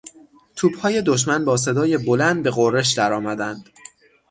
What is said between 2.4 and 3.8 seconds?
به غرش درآمدند.